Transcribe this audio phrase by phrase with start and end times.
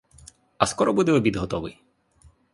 [0.57, 1.81] А скоро буде обід готовий?